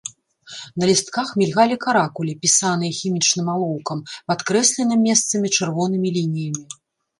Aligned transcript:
На 0.83 0.87
лістках 0.89 1.27
мільгалі 1.41 1.77
каракулі, 1.85 2.31
пісаныя 2.47 2.97
хімічным 3.01 3.53
алоўкам, 3.55 4.03
падкрэсленым 4.33 4.99
месцамі 5.11 5.47
чырвонымі 5.61 6.07
лініямі. 6.19 6.63